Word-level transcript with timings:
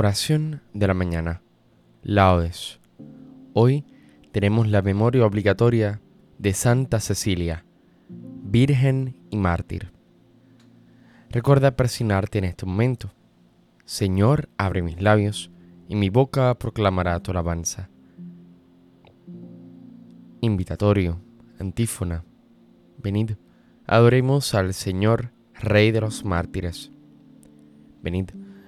Oración 0.00 0.62
de 0.74 0.86
la 0.86 0.94
mañana. 0.94 1.42
Laudes. 2.04 2.78
Hoy 3.52 3.84
tenemos 4.30 4.68
la 4.68 4.80
memoria 4.80 5.26
obligatoria 5.26 6.00
de 6.38 6.54
Santa 6.54 7.00
Cecilia, 7.00 7.64
Virgen 8.08 9.16
y 9.28 9.36
Mártir. 9.36 9.90
Recuerda 11.30 11.74
persignarte 11.74 12.38
en 12.38 12.44
este 12.44 12.64
momento. 12.64 13.10
Señor, 13.86 14.48
abre 14.56 14.82
mis 14.82 15.02
labios 15.02 15.50
y 15.88 15.96
mi 15.96 16.10
boca 16.10 16.54
proclamará 16.54 17.18
tu 17.18 17.32
alabanza. 17.32 17.90
Invitatorio, 20.40 21.20
antífona. 21.58 22.24
Venid, 22.98 23.32
adoremos 23.84 24.54
al 24.54 24.74
Señor, 24.74 25.32
Rey 25.54 25.90
de 25.90 26.02
los 26.02 26.24
mártires. 26.24 26.92
Venid, 28.00 28.30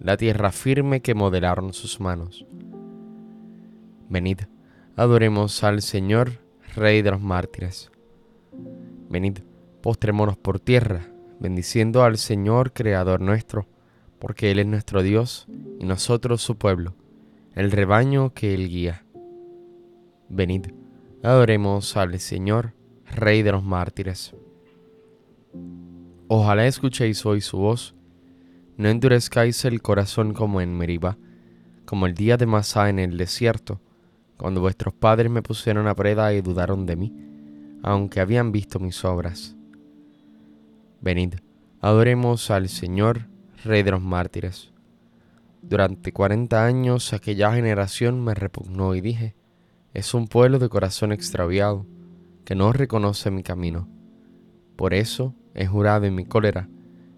la 0.00 0.16
tierra 0.16 0.52
firme 0.52 1.00
que 1.00 1.14
modelaron 1.14 1.72
sus 1.72 2.00
manos. 2.00 2.46
Venid, 4.08 4.40
adoremos 4.94 5.64
al 5.64 5.82
Señor, 5.82 6.44
Rey 6.74 7.02
de 7.02 7.10
los 7.10 7.20
mártires. 7.20 7.90
Venid, 9.08 9.38
postrémonos 9.82 10.36
por 10.36 10.60
tierra, 10.60 11.08
bendiciendo 11.40 12.04
al 12.04 12.18
Señor, 12.18 12.72
Creador 12.72 13.20
nuestro, 13.20 13.66
porque 14.18 14.50
Él 14.50 14.60
es 14.60 14.66
nuestro 14.66 15.02
Dios 15.02 15.46
y 15.80 15.84
nosotros 15.84 16.42
su 16.42 16.56
pueblo, 16.56 16.94
el 17.54 17.70
rebaño 17.70 18.32
que 18.32 18.54
Él 18.54 18.68
guía. 18.68 19.04
Venid, 20.28 20.66
adoremos 21.22 21.96
al 21.96 22.18
Señor, 22.20 22.74
Rey 23.06 23.42
de 23.42 23.52
los 23.52 23.64
mártires. 23.64 24.34
Ojalá 26.28 26.66
escuchéis 26.66 27.24
hoy 27.24 27.40
su 27.40 27.56
voz, 27.58 27.95
no 28.76 28.88
endurezcáis 28.88 29.64
el 29.64 29.80
corazón 29.80 30.34
como 30.34 30.60
en 30.60 30.76
Meriba, 30.76 31.16
como 31.86 32.06
el 32.06 32.14
día 32.14 32.36
de 32.36 32.46
Masá 32.46 32.90
en 32.90 32.98
el 32.98 33.16
desierto, 33.16 33.80
cuando 34.36 34.60
vuestros 34.60 34.92
padres 34.92 35.30
me 35.30 35.42
pusieron 35.42 35.88
a 35.88 35.94
prueba 35.94 36.32
y 36.34 36.42
dudaron 36.42 36.84
de 36.84 36.96
mí, 36.96 37.12
aunque 37.82 38.20
habían 38.20 38.52
visto 38.52 38.78
mis 38.78 39.02
obras. 39.04 39.56
Venid, 41.00 41.36
adoremos 41.80 42.50
al 42.50 42.68
Señor, 42.68 43.28
Rey 43.64 43.82
de 43.82 43.92
los 43.92 44.02
mártires. 44.02 44.72
Durante 45.62 46.12
cuarenta 46.12 46.64
años 46.66 47.12
aquella 47.12 47.52
generación 47.54 48.22
me 48.22 48.34
repugnó 48.34 48.94
y 48.94 49.00
dije, 49.00 49.34
es 49.94 50.12
un 50.12 50.28
pueblo 50.28 50.58
de 50.58 50.68
corazón 50.68 51.12
extraviado, 51.12 51.86
que 52.44 52.54
no 52.54 52.72
reconoce 52.72 53.30
mi 53.30 53.42
camino. 53.42 53.88
Por 54.76 54.92
eso 54.92 55.34
he 55.54 55.66
jurado 55.66 56.04
en 56.04 56.14
mi 56.14 56.26
cólera 56.26 56.68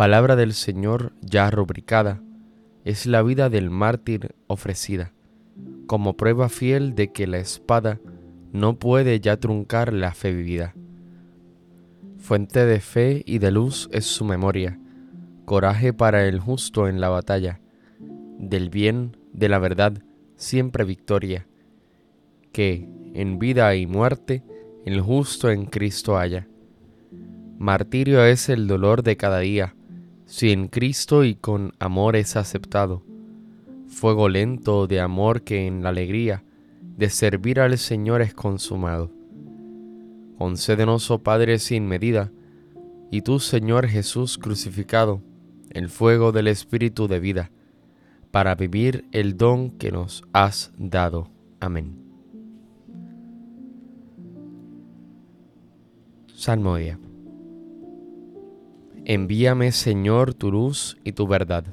Palabra 0.00 0.34
del 0.34 0.54
Señor 0.54 1.12
ya 1.20 1.50
rubricada, 1.50 2.22
es 2.86 3.04
la 3.04 3.20
vida 3.20 3.50
del 3.50 3.68
mártir 3.68 4.34
ofrecida, 4.46 5.12
como 5.86 6.16
prueba 6.16 6.48
fiel 6.48 6.94
de 6.94 7.12
que 7.12 7.26
la 7.26 7.36
espada 7.36 8.00
no 8.50 8.78
puede 8.78 9.20
ya 9.20 9.36
truncar 9.36 9.92
la 9.92 10.14
fe 10.14 10.32
vivida. 10.32 10.74
Fuente 12.16 12.64
de 12.64 12.80
fe 12.80 13.22
y 13.26 13.40
de 13.40 13.50
luz 13.50 13.90
es 13.92 14.06
su 14.06 14.24
memoria, 14.24 14.80
coraje 15.44 15.92
para 15.92 16.26
el 16.26 16.40
justo 16.40 16.88
en 16.88 16.98
la 16.98 17.10
batalla, 17.10 17.60
del 18.38 18.70
bien, 18.70 19.18
de 19.34 19.50
la 19.50 19.58
verdad, 19.58 20.02
siempre 20.34 20.84
victoria, 20.84 21.46
que, 22.52 22.88
en 23.12 23.38
vida 23.38 23.74
y 23.74 23.86
muerte, 23.86 24.44
el 24.86 25.02
justo 25.02 25.50
en 25.50 25.66
Cristo 25.66 26.16
haya. 26.16 26.48
Martirio 27.58 28.24
es 28.24 28.48
el 28.48 28.66
dolor 28.66 29.02
de 29.02 29.18
cada 29.18 29.40
día, 29.40 29.74
si 30.30 30.52
en 30.52 30.68
Cristo 30.68 31.24
y 31.24 31.34
con 31.34 31.72
amor 31.80 32.14
es 32.14 32.36
aceptado, 32.36 33.02
fuego 33.88 34.28
lento 34.28 34.86
de 34.86 35.00
amor 35.00 35.42
que 35.42 35.66
en 35.66 35.82
la 35.82 35.88
alegría 35.88 36.44
de 36.96 37.10
servir 37.10 37.58
al 37.58 37.76
Señor 37.78 38.22
es 38.22 38.32
consumado. 38.32 39.10
Concédenos, 40.38 41.10
oh 41.10 41.18
Padre, 41.18 41.58
sin 41.58 41.88
medida, 41.88 42.30
y 43.10 43.22
tú, 43.22 43.40
Señor 43.40 43.88
Jesús 43.88 44.38
crucificado, 44.38 45.20
el 45.70 45.88
fuego 45.88 46.30
del 46.30 46.46
Espíritu 46.46 47.08
de 47.08 47.18
vida, 47.18 47.50
para 48.30 48.54
vivir 48.54 49.06
el 49.10 49.36
don 49.36 49.70
que 49.70 49.90
nos 49.90 50.22
has 50.32 50.72
dado. 50.78 51.28
Amén. 51.58 51.96
Salmodia. 56.36 57.00
Envíame, 59.12 59.72
Señor, 59.72 60.34
tu 60.34 60.52
luz 60.52 60.96
y 61.02 61.10
tu 61.10 61.26
verdad. 61.26 61.64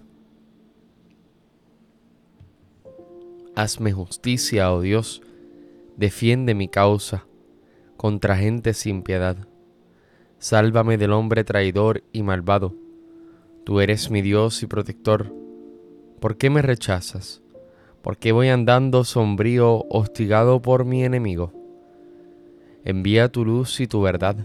Hazme 3.54 3.92
justicia, 3.92 4.74
oh 4.74 4.82
Dios, 4.82 5.22
defiende 5.98 6.56
mi 6.56 6.68
causa 6.68 7.28
contra 7.96 8.38
gente 8.38 8.74
sin 8.74 9.04
piedad. 9.04 9.38
Sálvame 10.40 10.98
del 10.98 11.12
hombre 11.12 11.44
traidor 11.44 12.04
y 12.12 12.24
malvado. 12.24 12.74
Tú 13.66 13.82
eres 13.82 14.10
mi 14.10 14.24
Dios 14.24 14.64
y 14.64 14.66
protector. 14.66 15.32
¿Por 16.20 16.38
qué 16.38 16.50
me 16.50 16.64
rechazas? 16.64 17.44
¿Por 18.02 18.18
qué 18.18 18.32
voy 18.32 18.48
andando 18.48 19.04
sombrío, 19.04 19.86
hostigado 19.92 20.64
por 20.64 20.86
mi 20.86 21.04
enemigo? 21.04 21.54
Envía 22.84 23.32
tu 23.32 23.46
luz 23.46 23.80
y 23.80 23.86
tu 23.86 24.02
verdad, 24.02 24.38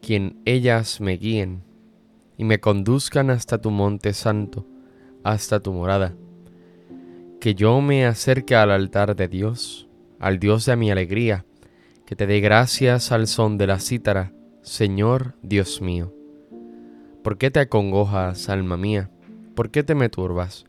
quien 0.00 0.42
ellas 0.44 1.00
me 1.00 1.16
guíen 1.16 1.70
y 2.42 2.44
me 2.44 2.58
conduzcan 2.58 3.30
hasta 3.30 3.58
tu 3.58 3.70
monte 3.70 4.12
santo, 4.12 4.66
hasta 5.22 5.60
tu 5.60 5.72
morada. 5.72 6.16
Que 7.40 7.54
yo 7.54 7.80
me 7.80 8.04
acerque 8.04 8.56
al 8.56 8.72
altar 8.72 9.14
de 9.14 9.28
Dios, 9.28 9.88
al 10.18 10.40
Dios 10.40 10.66
de 10.66 10.74
mi 10.74 10.90
alegría, 10.90 11.46
que 12.04 12.16
te 12.16 12.26
dé 12.26 12.40
gracias 12.40 13.12
al 13.12 13.28
son 13.28 13.58
de 13.58 13.68
la 13.68 13.78
cítara, 13.78 14.32
Señor 14.62 15.36
Dios 15.42 15.80
mío. 15.80 16.12
¿Por 17.22 17.38
qué 17.38 17.52
te 17.52 17.60
acongojas, 17.60 18.48
alma 18.48 18.76
mía? 18.76 19.08
¿Por 19.54 19.70
qué 19.70 19.84
te 19.84 19.94
me 19.94 20.08
turbas? 20.08 20.64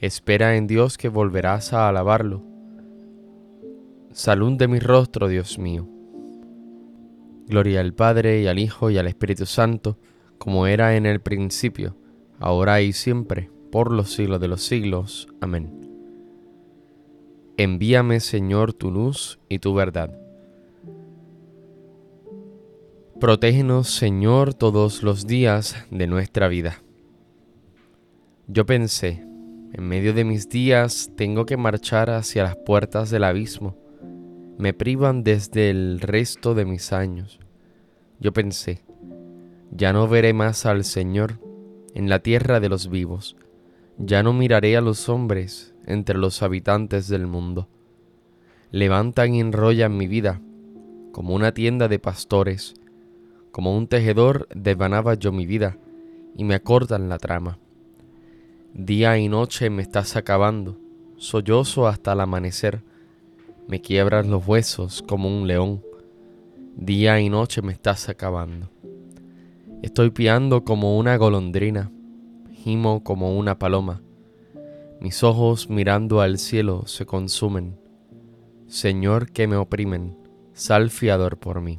Espera 0.00 0.56
en 0.56 0.66
Dios 0.66 0.98
que 0.98 1.08
volverás 1.08 1.72
a 1.74 1.88
alabarlo. 1.88 2.42
Salud 4.10 4.58
de 4.58 4.66
mi 4.66 4.80
rostro, 4.80 5.28
Dios 5.28 5.60
mío. 5.60 5.88
Gloria 7.46 7.82
al 7.82 7.94
Padre 7.94 8.42
y 8.42 8.48
al 8.48 8.58
Hijo 8.58 8.90
y 8.90 8.98
al 8.98 9.06
Espíritu 9.06 9.46
Santo, 9.46 9.96
como 10.38 10.66
era 10.66 10.96
en 10.96 11.06
el 11.06 11.20
principio, 11.20 11.96
ahora 12.38 12.80
y 12.80 12.92
siempre, 12.92 13.50
por 13.70 13.92
los 13.92 14.12
siglos 14.12 14.40
de 14.40 14.48
los 14.48 14.62
siglos. 14.62 15.28
Amén. 15.40 15.78
Envíame, 17.56 18.20
Señor, 18.20 18.72
tu 18.72 18.90
luz 18.90 19.40
y 19.48 19.58
tu 19.58 19.74
verdad. 19.74 20.16
Protégenos, 23.20 23.88
Señor, 23.88 24.54
todos 24.54 25.02
los 25.02 25.26
días 25.26 25.74
de 25.90 26.06
nuestra 26.06 26.46
vida. 26.46 26.80
Yo 28.46 28.64
pensé, 28.64 29.24
en 29.72 29.88
medio 29.88 30.14
de 30.14 30.24
mis 30.24 30.48
días 30.48 31.10
tengo 31.16 31.44
que 31.44 31.56
marchar 31.56 32.10
hacia 32.10 32.44
las 32.44 32.56
puertas 32.56 33.10
del 33.10 33.24
abismo. 33.24 33.76
Me 34.56 34.72
privan 34.72 35.24
desde 35.24 35.68
el 35.70 36.00
resto 36.00 36.54
de 36.54 36.64
mis 36.64 36.92
años. 36.92 37.40
Yo 38.20 38.32
pensé, 38.32 38.84
ya 39.70 39.92
no 39.92 40.08
veré 40.08 40.32
más 40.32 40.66
al 40.66 40.84
Señor 40.84 41.40
en 41.94 42.08
la 42.08 42.20
tierra 42.20 42.60
de 42.60 42.68
los 42.68 42.88
vivos, 42.88 43.36
ya 43.98 44.22
no 44.22 44.32
miraré 44.32 44.76
a 44.76 44.80
los 44.80 45.08
hombres 45.08 45.74
entre 45.86 46.18
los 46.18 46.42
habitantes 46.42 47.08
del 47.08 47.26
mundo. 47.26 47.68
levantan 48.70 49.34
y 49.34 49.40
enrollan 49.40 49.96
mi 49.96 50.06
vida, 50.06 50.42
como 51.12 51.34
una 51.34 51.52
tienda 51.52 51.88
de 51.88 51.98
pastores, 51.98 52.74
como 53.50 53.76
un 53.76 53.88
tejedor 53.88 54.46
desvanaba 54.54 55.14
yo 55.14 55.32
mi 55.32 55.46
vida, 55.46 55.78
y 56.36 56.44
me 56.44 56.54
acortan 56.54 57.08
la 57.08 57.18
trama. 57.18 57.58
Día 58.74 59.18
y 59.18 59.28
noche 59.28 59.70
me 59.70 59.82
estás 59.82 60.16
acabando, 60.16 60.78
sollozo 61.16 61.88
hasta 61.88 62.12
el 62.12 62.20
amanecer, 62.20 62.82
me 63.66 63.80
quiebras 63.80 64.26
los 64.26 64.46
huesos 64.46 65.02
como 65.02 65.28
un 65.28 65.48
león, 65.48 65.82
día 66.76 67.18
y 67.20 67.28
noche 67.28 67.62
me 67.62 67.72
estás 67.72 68.08
acabando. 68.08 68.70
Estoy 69.82 70.10
piando 70.10 70.64
como 70.64 70.98
una 70.98 71.16
golondrina, 71.16 71.90
gimo 72.52 73.02
como 73.04 73.36
una 73.36 73.58
paloma, 73.58 74.02
mis 75.00 75.22
ojos 75.22 75.70
mirando 75.70 76.20
al 76.20 76.38
cielo 76.38 76.82
se 76.86 77.06
consumen. 77.06 77.78
Señor 78.66 79.30
que 79.30 79.46
me 79.46 79.54
oprimen, 79.54 80.18
sal 80.54 80.90
fiador 80.90 81.38
por 81.38 81.60
mí. 81.60 81.78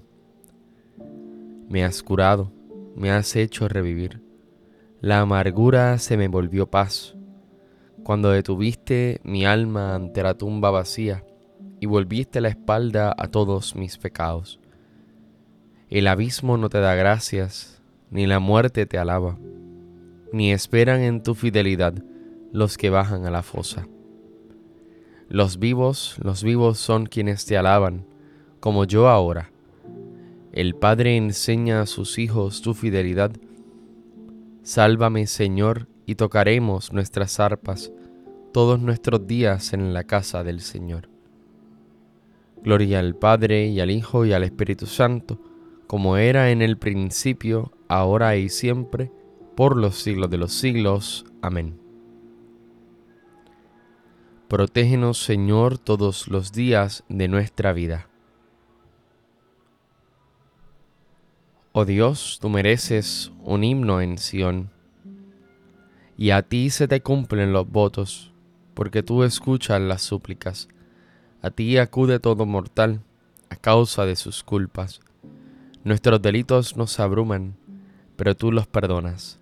Me 1.67 1.83
has 1.83 2.01
curado, 2.01 2.53
me 2.95 3.11
has 3.11 3.35
hecho 3.35 3.67
revivir. 3.67 4.21
La 5.01 5.19
amargura 5.19 5.97
se 5.97 6.15
me 6.15 6.29
volvió 6.29 6.69
paz. 6.69 7.17
Cuando 8.03 8.31
detuviste 8.31 9.19
mi 9.25 9.45
alma 9.45 9.95
ante 9.95 10.23
la 10.23 10.35
tumba 10.35 10.71
vacía 10.71 11.25
y 11.81 11.87
volviste 11.87 12.39
la 12.39 12.47
espalda 12.47 13.13
a 13.17 13.27
todos 13.27 13.75
mis 13.75 13.97
pecados. 13.97 14.61
El 15.89 16.07
abismo 16.07 16.55
no 16.55 16.69
te 16.69 16.79
da 16.79 16.95
gracias, 16.95 17.78
ni 18.11 18.27
la 18.27 18.39
muerte 18.39 18.85
te 18.85 18.97
alaba, 18.97 19.37
ni 20.31 20.51
esperan 20.51 21.01
en 21.01 21.23
tu 21.23 21.35
fidelidad 21.35 21.93
los 22.51 22.77
que 22.77 22.89
bajan 22.89 23.25
a 23.25 23.31
la 23.31 23.43
fosa. 23.43 23.87
Los 25.27 25.59
vivos, 25.59 26.17
los 26.23 26.43
vivos 26.43 26.79
son 26.79 27.05
quienes 27.05 27.45
te 27.45 27.57
alaban, 27.57 28.05
como 28.59 28.85
yo 28.85 29.07
ahora. 29.07 29.51
El 30.51 30.75
Padre 30.75 31.15
enseña 31.17 31.81
a 31.81 31.85
sus 31.85 32.17
hijos 32.17 32.61
tu 32.61 32.73
fidelidad. 32.73 33.31
Sálvame, 34.63 35.27
Señor, 35.27 35.87
y 36.07 36.15
tocaremos 36.15 36.91
nuestras 36.91 37.39
arpas 37.39 37.91
todos 38.51 38.79
nuestros 38.79 39.27
días 39.27 39.73
en 39.73 39.93
la 39.93 40.03
casa 40.03 40.43
del 40.43 40.61
Señor. 40.61 41.09
Gloria 42.63 42.99
al 42.99 43.15
Padre 43.15 43.67
y 43.67 43.79
al 43.79 43.91
Hijo 43.91 44.25
y 44.25 44.33
al 44.33 44.43
Espíritu 44.43 44.87
Santo, 44.87 45.39
como 45.85 46.17
era 46.17 46.49
en 46.49 46.63
el 46.63 46.77
principio, 46.77 47.71
ahora 47.89 48.37
y 48.37 48.47
siempre, 48.47 49.11
por 49.57 49.75
los 49.75 49.95
siglos 49.95 50.29
de 50.29 50.37
los 50.37 50.53
siglos. 50.53 51.25
Amén. 51.41 51.77
Protégenos, 54.47 55.21
Señor, 55.21 55.77
todos 55.77 56.29
los 56.29 56.53
días 56.53 57.03
de 57.09 57.27
nuestra 57.27 57.73
vida. 57.73 58.07
Oh 61.71 61.85
Dios, 61.85 62.39
tú 62.41 62.49
mereces 62.49 63.31
un 63.43 63.63
himno 63.63 64.01
en 64.01 64.17
Sión, 64.17 64.71
y 66.17 66.31
a 66.31 66.41
ti 66.41 66.69
se 66.69 66.87
te 66.87 67.01
cumplen 67.01 67.53
los 67.53 67.69
votos, 67.69 68.33
porque 68.73 69.03
tú 69.03 69.23
escuchas 69.23 69.79
las 69.79 70.01
súplicas. 70.01 70.67
A 71.41 71.51
ti 71.51 71.77
acude 71.77 72.19
todo 72.19 72.45
mortal 72.45 73.01
a 73.49 73.55
causa 73.55 74.05
de 74.05 74.15
sus 74.15 74.43
culpas. 74.43 74.99
Nuestros 75.83 76.21
delitos 76.21 76.75
nos 76.75 76.99
abruman, 76.99 77.55
pero 78.19 78.35
tú 78.35 78.51
los 78.51 78.67
perdonas. 78.67 79.39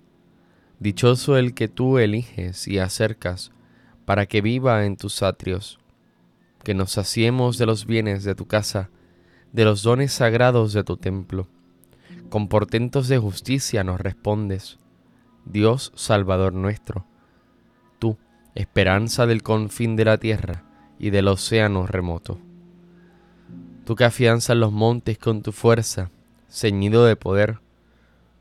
Dichoso 0.79 1.35
el 1.35 1.55
que 1.55 1.67
tú 1.67 1.97
eliges 1.97 2.67
y 2.67 2.77
acercas 2.77 3.51
para 4.05 4.27
que 4.27 4.39
viva 4.39 4.85
en 4.85 4.97
tus 4.97 5.23
atrios, 5.23 5.79
que 6.63 6.75
nos 6.75 6.91
saciemos 6.91 7.57
de 7.57 7.65
los 7.65 7.87
bienes 7.87 8.23
de 8.23 8.35
tu 8.35 8.45
casa, 8.45 8.91
de 9.51 9.65
los 9.65 9.81
dones 9.81 10.13
sagrados 10.13 10.73
de 10.73 10.83
tu 10.83 10.95
templo. 10.95 11.47
Con 12.29 12.49
portentos 12.49 13.07
de 13.07 13.17
justicia 13.17 13.83
nos 13.83 13.99
respondes, 13.99 14.77
Dios 15.43 15.91
Salvador 15.95 16.53
nuestro, 16.53 17.03
tú, 17.97 18.19
esperanza 18.53 19.25
del 19.25 19.41
confín 19.41 19.95
de 19.95 20.05
la 20.05 20.19
tierra 20.19 20.65
y 20.99 21.09
del 21.09 21.29
océano 21.29 21.87
remoto. 21.87 22.37
Tú 23.85 23.95
que 23.95 24.03
afianzas 24.03 24.55
los 24.55 24.71
montes 24.71 25.17
con 25.17 25.41
tu 25.41 25.51
fuerza, 25.51 26.11
ceñido 26.47 27.05
de 27.05 27.15
poder, 27.15 27.59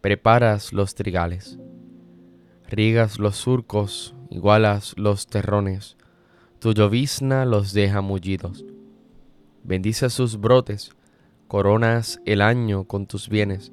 preparas 0.00 0.72
los 0.72 0.94
trigales, 0.94 1.58
riegas 2.68 3.18
los 3.18 3.36
surcos, 3.36 4.14
igualas 4.30 4.94
los 4.96 5.26
terrones, 5.26 5.96
tu 6.58 6.72
llovizna 6.72 7.44
los 7.44 7.72
deja 7.72 8.00
mullidos. 8.00 8.64
Bendice 9.62 10.10
sus 10.10 10.40
brotes, 10.40 10.90
coronas 11.48 12.20
el 12.24 12.40
año 12.40 12.84
con 12.84 13.06
tus 13.06 13.28
bienes. 13.28 13.70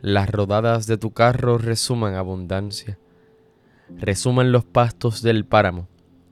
Las 0.00 0.30
rodadas 0.30 0.86
de 0.86 0.96
tu 0.96 1.12
carro 1.12 1.58
resuman 1.58 2.14
abundancia. 2.14 2.98
Resuman 3.96 4.52
los 4.52 4.64
pastos 4.64 5.22
del 5.22 5.44
páramo, 5.44 5.88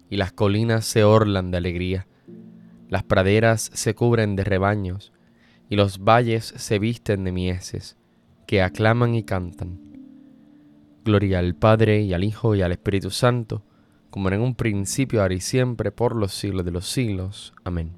y 0.09 0.17
las 0.19 0.33
colinas 0.33 0.85
se 0.85 1.05
orlan 1.05 1.51
de 1.51 1.57
alegría. 1.57 2.07
Las 2.89 3.03
praderas 3.03 3.71
se 3.75 3.95
cubren 3.95 4.37
de 4.37 4.45
rebaños, 4.45 5.13
y 5.69 5.77
los 5.77 6.05
valles 6.05 6.55
se 6.57 6.79
visten 6.79 7.25
de 7.25 7.33
mieses, 7.33 7.97
que 8.47 8.63
aclaman 8.63 9.15
y 9.15 9.25
cantan. 9.25 9.81
Gloria 11.05 11.41
al 11.41 11.55
Padre 11.55 12.03
y 12.03 12.15
al 12.15 12.25
Hijo 12.25 12.55
y 12.55 12.63
al 12.63 12.73
Espíritu 12.73 13.11
Santo, 13.11 13.63
como 14.11 14.29
en 14.31 14.41
un 14.41 14.55
principio, 14.55 15.23
ahora 15.23 15.35
y 15.35 15.41
siempre, 15.41 15.93
por 15.93 16.17
los 16.17 16.33
siglos 16.33 16.65
de 16.65 16.71
los 16.71 16.89
siglos. 16.89 17.53
Amén. 17.65 17.93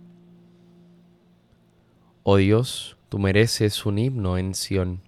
Oh 2.23 2.37
Dios, 2.37 2.97
tú 3.09 3.19
mereces 3.19 3.87
un 3.87 3.99
himno 3.99 4.37
en 4.37 4.55
Sión. 4.55 5.01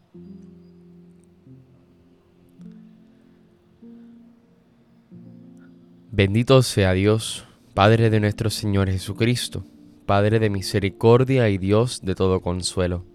Bendito 6.12 6.62
sea 6.62 6.92
Dios, 6.92 7.46
Padre 7.74 8.10
de 8.10 8.20
nuestro 8.20 8.50
Señor 8.50 8.90
Jesucristo, 8.90 9.64
Padre 10.06 10.38
de 10.38 10.50
misericordia 10.50 11.48
y 11.48 11.58
Dios 11.58 12.00
de 12.02 12.14
todo 12.14 12.40
consuelo. 12.40 13.09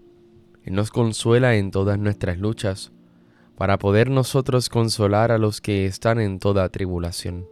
Nos 0.66 0.90
consuela 0.90 1.56
en 1.56 1.70
todas 1.70 1.98
nuestras 1.98 2.38
luchas, 2.38 2.92
para 3.56 3.78
poder 3.78 4.10
nosotros 4.10 4.68
consolar 4.68 5.32
a 5.32 5.38
los 5.38 5.60
que 5.60 5.86
están 5.86 6.20
en 6.20 6.38
toda 6.38 6.68
tribulación 6.68 7.46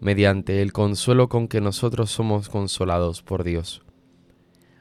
mediante 0.00 0.62
el 0.62 0.72
consuelo 0.72 1.28
con 1.28 1.48
que 1.48 1.60
nosotros 1.60 2.10
somos 2.10 2.48
consolados 2.48 3.22
por 3.22 3.44
Dios. 3.44 3.82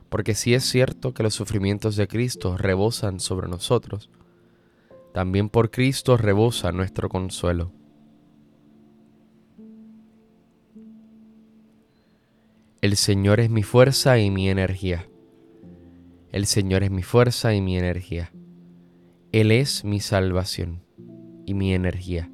Porque 0.10 0.36
si 0.36 0.54
es 0.54 0.64
cierto 0.64 1.14
que 1.14 1.24
los 1.24 1.34
sufrimientos 1.34 1.96
de 1.96 2.08
Cristo 2.08 2.58
rebosan 2.58 3.20
sobre 3.20 3.48
nosotros, 3.48 4.10
también 5.14 5.50
por 5.50 5.72
Cristo 5.72 6.18
rebosa 6.18 6.72
nuestro 6.72 7.10
consuelo. 7.10 7.72
El 12.82 12.98
Señor 12.98 13.40
es 13.40 13.50
mi 13.50 13.64
fuerza 13.64 14.20
y 14.20 14.30
mi 14.30 14.50
energía. 14.50 15.08
El 16.36 16.48
Señor 16.48 16.84
es 16.84 16.92
mi 16.92 17.02
fuerza 17.02 17.54
y 17.54 17.62
mi 17.62 17.78
energía. 17.78 18.30
Él 19.32 19.52
es 19.52 19.86
mi 19.86 20.02
salvación 20.02 20.84
y 21.46 21.54
mi 21.54 21.74
energía. 21.74 22.30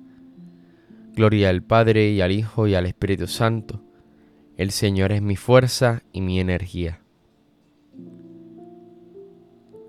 Gloria 1.13 1.51
al 1.51 1.61
Padre 1.61 2.09
y 2.09 2.19
al 2.19 2.31
Hijo 2.31 2.65
y 2.65 2.73
al 2.73 2.87
Espíritu 2.87 3.27
Santo. 3.27 3.83
El 4.57 4.71
Señor 4.71 5.11
es 5.11 5.21
mi 5.21 5.35
fuerza 5.35 6.01
y 6.11 6.21
mi 6.21 6.39
energía. 6.39 7.03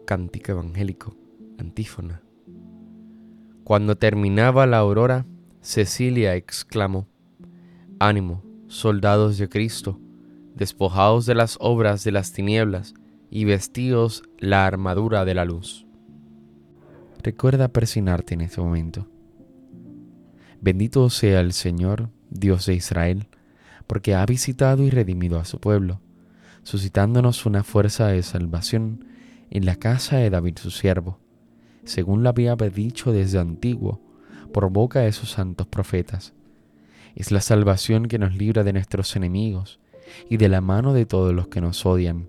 Cántico 0.04 0.52
evangélico, 0.52 1.16
antífona. 1.57 2.21
Cuando 3.64 3.97
terminaba 3.97 4.66
la 4.66 4.76
aurora, 4.76 5.25
Cecilia 5.62 6.37
exclamó, 6.37 7.09
Ánimo, 7.99 8.45
soldados 8.66 9.38
de 9.38 9.49
Cristo, 9.49 9.99
despojados 10.54 11.25
de 11.25 11.35
las 11.35 11.57
obras 11.61 12.04
de 12.04 12.12
las 12.12 12.35
tinieblas 12.35 12.92
y 13.35 13.47
vestidos 13.47 14.25
la 14.39 14.67
armadura 14.67 15.25
de 15.25 15.35
la 15.35 15.47
luz. 15.47 15.87
Recuerda 17.23 17.69
persignarte 17.69 18.35
en 18.35 18.43
este 18.43 18.61
momento 18.61 19.09
Bendito 20.61 21.11
sea 21.11 21.41
el 21.41 21.55
Señor, 21.55 22.11
Dios 22.31 22.67
de 22.67 22.75
Israel, 22.75 23.27
porque 23.89 24.15
ha 24.15 24.25
visitado 24.27 24.85
y 24.85 24.91
redimido 24.91 25.41
a 25.41 25.45
su 25.45 25.59
pueblo. 25.59 26.01
suscitándonos 26.62 27.45
una 27.47 27.65
fuerza 27.65 28.07
de 28.07 28.23
salvación 28.23 29.07
en 29.51 29.67
la 29.67 29.75
casa 29.75 30.19
de 30.19 30.31
David 30.31 30.59
su 30.59 30.71
siervo, 30.71 31.19
según 31.85 32.23
lo 32.23 32.29
había 32.29 32.55
dicho 32.55 33.11
desde 33.11 33.41
antiguo, 33.41 34.01
por 34.53 34.71
boca 34.71 35.01
de 35.01 35.11
sus 35.11 35.31
santos 35.33 35.67
profetas. 35.67 36.35
Es 37.17 37.33
la 37.33 37.41
salvación 37.41 38.07
que 38.07 38.21
nos 38.21 38.37
libra 38.37 38.62
de 38.62 38.75
nuestros 38.75 39.17
enemigos 39.17 39.81
y 40.29 40.37
de 40.37 40.49
la 40.49 40.61
mano 40.61 40.93
de 40.93 41.07
todos 41.07 41.35
los 41.35 41.49
que 41.49 41.61
nos 41.61 41.85
odian. 41.85 42.29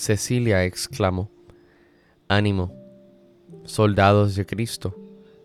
Cecilia 0.00 0.64
exclamó, 0.64 1.30
Ánimo, 2.26 2.72
soldados 3.64 4.34
de 4.34 4.46
Cristo, 4.46 4.96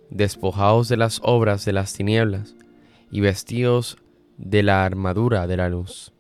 despojaos 0.09 0.88
de 0.88 0.95
las 0.95 1.19
obras 1.24 1.65
de 1.65 1.74
las 1.74 1.91
tinieblas 1.91 2.55
y 3.12 3.19
vestidos 3.19 3.97
de 4.38 4.63
la 4.63 4.85
armadura 4.85 5.45
de 5.45 5.57
la 5.57 5.67
luz. 5.67 6.13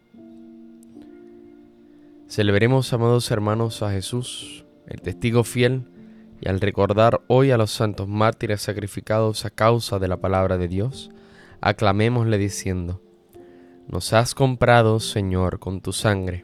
Celebremos, 2.27 2.91
amados 2.91 3.31
hermanos, 3.31 3.81
a 3.81 3.91
Jesús, 3.91 4.65
el 4.85 4.99
testigo 4.99 5.45
fiel, 5.45 5.85
y 6.41 6.49
al 6.49 6.59
recordar 6.59 7.21
hoy 7.27 7.51
a 7.51 7.57
los 7.57 7.71
santos 7.71 8.09
mártires 8.09 8.59
sacrificados 8.61 9.45
a 9.45 9.49
causa 9.49 9.97
de 9.97 10.09
la 10.09 10.17
palabra 10.17 10.57
de 10.57 10.67
Dios, 10.67 11.09
aclamémosle 11.61 12.37
diciendo, 12.37 13.01
Nos 13.87 14.11
has 14.11 14.35
comprado, 14.35 14.99
Señor, 14.99 15.59
con 15.59 15.79
tu 15.79 15.93
sangre. 15.93 16.43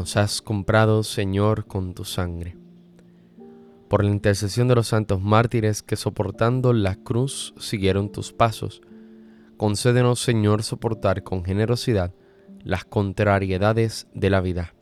Nos 0.00 0.16
has 0.16 0.40
comprado, 0.40 1.02
Señor, 1.02 1.66
con 1.66 1.92
tu 1.92 2.06
sangre. 2.06 2.56
Por 3.86 4.02
la 4.02 4.10
intercesión 4.10 4.66
de 4.66 4.74
los 4.74 4.88
santos 4.88 5.20
mártires 5.20 5.82
que 5.82 5.94
soportando 5.94 6.72
la 6.72 6.94
cruz 6.94 7.52
siguieron 7.58 8.10
tus 8.10 8.32
pasos, 8.32 8.80
concédenos, 9.58 10.18
Señor, 10.18 10.62
soportar 10.62 11.22
con 11.22 11.44
generosidad 11.44 12.14
las 12.64 12.86
contrariedades 12.86 14.06
de 14.14 14.30
la 14.30 14.40
vida. 14.40 14.72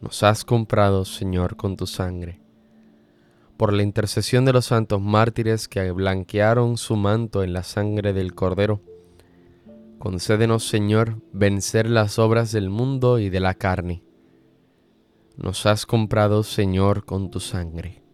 Nos 0.00 0.22
has 0.22 0.44
comprado, 0.44 1.04
Señor, 1.04 1.56
con 1.56 1.76
tu 1.76 1.88
sangre. 1.88 2.40
Por 3.56 3.72
la 3.72 3.82
intercesión 3.82 4.44
de 4.44 4.52
los 4.52 4.66
santos 4.66 5.00
mártires 5.00 5.66
que 5.66 5.90
blanquearon 5.90 6.76
su 6.76 6.94
manto 6.94 7.42
en 7.42 7.54
la 7.54 7.64
sangre 7.64 8.12
del 8.12 8.36
Cordero, 8.36 8.82
concédenos, 10.06 10.68
Señor, 10.68 11.20
vencer 11.32 11.90
las 11.90 12.20
obras 12.20 12.52
del 12.52 12.70
mundo 12.70 13.18
y 13.18 13.28
de 13.28 13.40
la 13.40 13.54
carne. 13.54 14.04
Nos 15.36 15.66
has 15.66 15.84
comprado, 15.84 16.44
Señor, 16.44 17.04
con 17.04 17.28
tu 17.32 17.40
sangre. 17.40 18.04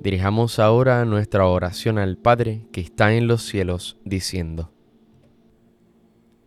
Dirijamos 0.00 0.58
ahora 0.58 1.04
nuestra 1.04 1.46
oración 1.46 1.96
al 1.96 2.16
Padre 2.18 2.66
que 2.72 2.80
está 2.80 3.14
en 3.14 3.28
los 3.28 3.44
cielos, 3.44 3.98
diciendo, 4.04 4.72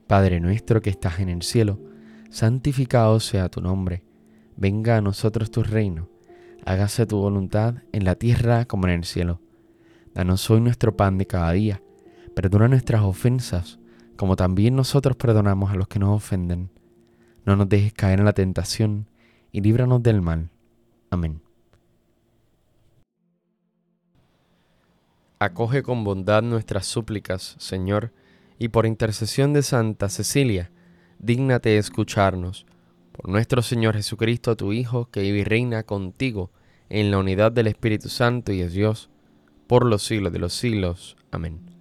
Padre 0.07 0.41
nuestro 0.41 0.81
que 0.81 0.89
estás 0.89 1.21
en 1.21 1.29
el 1.29 1.41
cielo, 1.41 1.79
santificado 2.29 3.21
sea 3.21 3.47
tu 3.47 3.61
nombre, 3.61 4.03
venga 4.57 4.97
a 4.97 5.01
nosotros 5.01 5.51
tu 5.51 5.63
reino, 5.63 6.09
hágase 6.65 7.05
tu 7.05 7.17
voluntad 7.17 7.75
en 7.93 8.03
la 8.03 8.15
tierra 8.15 8.65
como 8.65 8.87
en 8.87 8.93
el 8.93 9.05
cielo. 9.05 9.39
Danos 10.13 10.49
hoy 10.49 10.59
nuestro 10.59 10.97
pan 10.97 11.17
de 11.17 11.27
cada 11.27 11.53
día, 11.53 11.81
perdona 12.35 12.67
nuestras 12.67 13.03
ofensas, 13.03 13.79
como 14.21 14.35
también 14.35 14.75
nosotros 14.75 15.17
perdonamos 15.17 15.71
a 15.71 15.75
los 15.75 15.87
que 15.87 15.97
nos 15.97 16.15
ofenden. 16.15 16.69
No 17.43 17.55
nos 17.55 17.67
dejes 17.67 17.91
caer 17.91 18.19
en 18.19 18.25
la 18.25 18.33
tentación, 18.33 19.07
y 19.51 19.61
líbranos 19.61 20.03
del 20.03 20.21
mal. 20.21 20.51
Amén. 21.09 21.41
Acoge 25.39 25.81
con 25.81 26.03
bondad 26.03 26.43
nuestras 26.43 26.85
súplicas, 26.85 27.55
Señor, 27.57 28.11
y 28.59 28.67
por 28.67 28.85
intercesión 28.85 29.53
de 29.53 29.63
Santa 29.63 30.07
Cecilia, 30.07 30.69
dígnate 31.17 31.79
escucharnos. 31.79 32.67
Por 33.13 33.27
nuestro 33.27 33.63
Señor 33.63 33.95
Jesucristo, 33.95 34.55
tu 34.55 34.71
Hijo, 34.71 35.09
que 35.09 35.21
vive 35.21 35.39
y 35.39 35.43
reina 35.45 35.81
contigo 35.81 36.51
en 36.89 37.09
la 37.09 37.17
unidad 37.17 37.51
del 37.51 37.65
Espíritu 37.65 38.07
Santo 38.07 38.53
y 38.53 38.61
es 38.61 38.71
Dios, 38.71 39.09
por 39.65 39.83
los 39.83 40.03
siglos 40.03 40.31
de 40.31 40.37
los 40.37 40.53
siglos. 40.53 41.17
Amén. 41.31 41.80